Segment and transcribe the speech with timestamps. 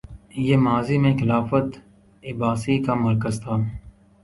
[0.45, 1.69] یہ ماضی میں خلافت
[2.23, 3.55] عباسیہ کا مرکز تھا